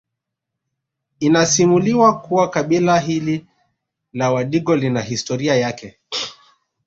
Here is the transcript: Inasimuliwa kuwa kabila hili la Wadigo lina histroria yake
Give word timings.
Inasimuliwa 1.19 2.19
kuwa 2.21 2.49
kabila 2.49 2.99
hili 2.99 3.45
la 4.13 4.31
Wadigo 4.31 4.75
lina 4.75 5.01
histroria 5.01 5.55
yake 5.55 5.99